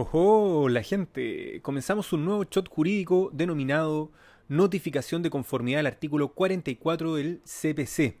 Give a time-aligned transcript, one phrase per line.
[0.00, 4.12] Hola gente, comenzamos un nuevo shot jurídico denominado
[4.46, 8.16] Notificación de conformidad al artículo 44 del CPC.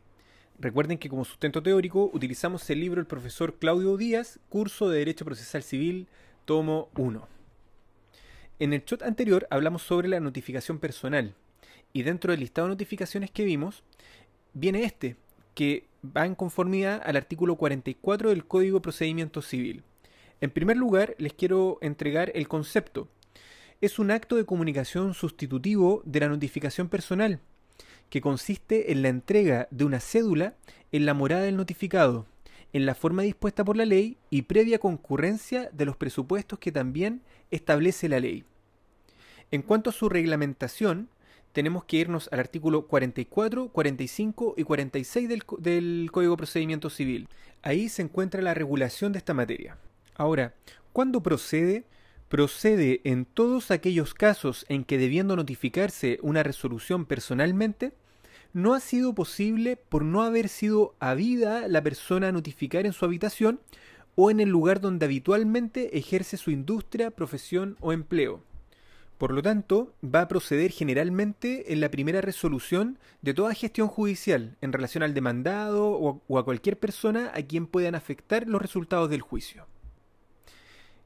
[0.58, 5.24] Recuerden que como sustento teórico utilizamos el libro del profesor Claudio Díaz, curso de Derecho
[5.24, 6.08] Procesal Civil,
[6.46, 7.28] tomo 1.
[8.58, 11.36] En el shot anterior hablamos sobre la notificación personal
[11.92, 13.84] y dentro del listado de notificaciones que vimos
[14.52, 15.14] viene este,
[15.54, 19.84] que va en conformidad al artículo 44 del Código de Procedimiento Civil.
[20.40, 23.08] En primer lugar, les quiero entregar el concepto.
[23.80, 27.40] Es un acto de comunicación sustitutivo de la notificación personal,
[28.08, 30.54] que consiste en la entrega de una cédula
[30.92, 32.26] en la morada del notificado,
[32.72, 37.22] en la forma dispuesta por la ley y previa concurrencia de los presupuestos que también
[37.50, 38.44] establece la ley.
[39.50, 41.08] En cuanto a su reglamentación,
[41.52, 47.28] tenemos que irnos al artículo 44, 45 y 46 del, del Código de Procedimiento Civil.
[47.62, 49.78] Ahí se encuentra la regulación de esta materia.
[50.18, 50.52] Ahora,
[50.92, 51.84] ¿cuándo procede?
[52.28, 57.92] Procede en todos aquellos casos en que debiendo notificarse una resolución personalmente,
[58.52, 63.04] no ha sido posible por no haber sido habida la persona a notificar en su
[63.04, 63.60] habitación
[64.16, 68.42] o en el lugar donde habitualmente ejerce su industria, profesión o empleo.
[69.18, 74.56] Por lo tanto, va a proceder generalmente en la primera resolución de toda gestión judicial
[74.60, 79.20] en relación al demandado o, a cualquier persona a quien puedan afectar los resultados del
[79.20, 79.66] juicio.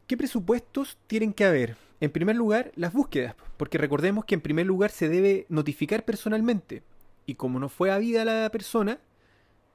[0.06, 1.76] ¿Qué presupuestos tienen que haber?
[2.00, 6.82] En primer lugar, las búsquedas, porque recordemos que en primer lugar se debe notificar personalmente,
[7.24, 8.98] y como no fue habida la persona,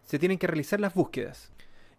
[0.04, 1.52] se tienen que realizar las búsquedas.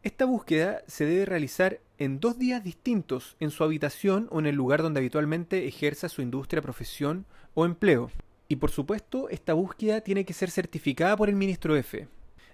[0.02, 4.54] Esta búsqueda se debe realizar en dos días distintos en su habitación o en el
[4.54, 7.24] lugar donde habitualmente ejerza su industria, profesión
[7.54, 8.10] o empleo.
[8.46, 12.06] Y por supuesto, esta búsqueda tiene que ser certificada por el ministro F.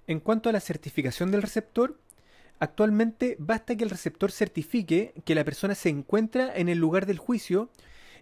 [0.07, 1.99] En cuanto a la certificación del receptor,
[2.59, 7.19] Actualmente basta que el receptor certifique que la persona se encuentra en el lugar del
[7.19, 7.69] juicio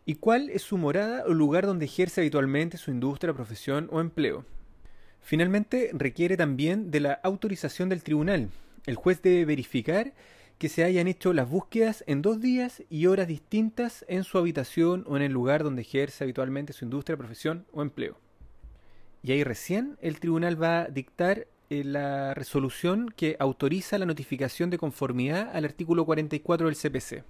[0.04, 4.44] y cuál es su morada o lugar donde ejerce habitualmente su industria, profesión o empleo.
[5.20, 8.50] Finalmente, requiere también de la autorización del tribunal.
[8.86, 10.12] El juez debe verificar
[10.58, 15.04] que se hayan hecho las búsquedas en dos días y horas distintas en su habitación
[15.06, 18.18] o en el lugar donde ejerce habitualmente su industria, profesión o empleo.
[19.22, 21.46] Y ahí recién el tribunal va a dictar
[21.84, 27.24] la resolución que autoriza la notificación de conformidad al artículo 44 del CPC.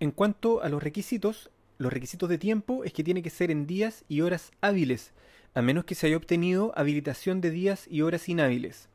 [0.00, 3.66] En cuanto a los requisitos, los requisitos de tiempo es que tiene que ser en
[3.66, 5.12] días y horas hábiles,
[5.54, 8.88] a menos que se haya obtenido habilitación de días y horas inhábiles.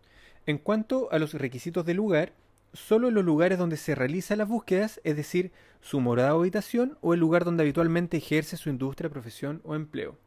[0.45, 2.33] En cuanto a los requisitos de lugar,
[2.73, 5.51] solo en los lugares donde se realizan las búsquedas, es decir,
[5.81, 10.17] su morada o habitación o el lugar donde habitualmente ejerce su industria, profesión o empleo.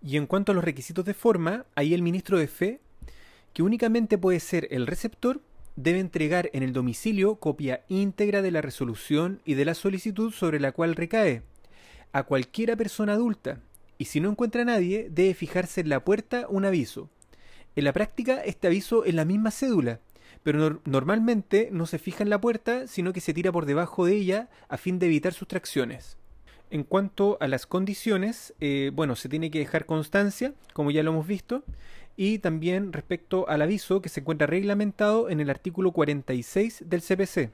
[0.00, 2.80] Y en cuanto a los requisitos de forma, ahí el ministro de Fe
[3.52, 5.40] que únicamente puede ser el receptor,
[5.76, 10.60] debe entregar en el domicilio copia íntegra de la resolución y de la solicitud sobre
[10.60, 11.42] la cual recae
[12.12, 13.60] a cualquiera persona adulta,
[13.98, 17.08] y si no encuentra a nadie, debe fijarse en la puerta un aviso.
[17.74, 20.00] En la práctica, este aviso es la misma cédula,
[20.42, 24.14] pero normalmente no se fija en la puerta, sino que se tira por debajo de
[24.16, 26.18] ella a fin de evitar sustracciones.
[26.70, 31.12] En cuanto a las condiciones, eh, bueno, se tiene que dejar constancia, como ya lo
[31.12, 31.64] hemos visto,
[32.16, 37.50] y también respecto al aviso que se encuentra reglamentado en el artículo 46 del CPC.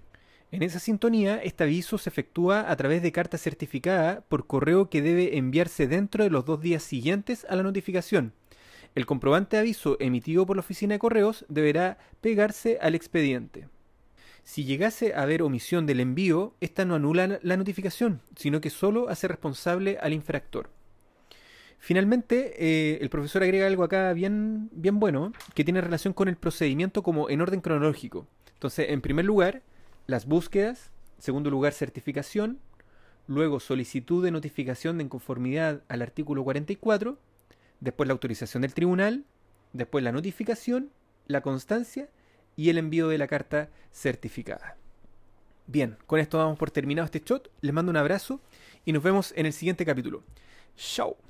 [0.50, 5.02] En esa sintonía, este aviso se efectúa a través de carta certificada por correo que
[5.02, 8.32] debe enviarse dentro de los dos días siguientes a la notificación.
[8.94, 13.68] El comprobante de aviso emitido por la oficina de correos deberá pegarse al expediente.
[14.42, 19.10] Si llegase a haber omisión del envío, esta no anula la notificación, sino que solo
[19.10, 20.70] hace responsable al infractor.
[21.78, 26.36] Finalmente, eh, el profesor agrega algo acá bien, bien bueno, que tiene relación con el
[26.36, 28.26] procedimiento como en orden cronológico.
[28.54, 29.62] Entonces, en primer lugar,
[30.06, 32.58] las búsquedas, segundo lugar, certificación,
[33.28, 37.18] luego solicitud de notificación de conformidad al artículo 44,
[37.80, 39.24] después la autorización del tribunal,
[39.72, 40.90] después la notificación,
[41.26, 42.08] la constancia
[42.56, 44.76] y el envío de la carta certificada.
[45.66, 48.40] Bien, con esto damos por terminado este shot, les mando un abrazo
[48.84, 50.24] y nos vemos en el siguiente capítulo.
[50.76, 51.27] Chao.